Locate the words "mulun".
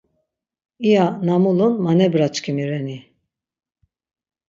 1.43-1.73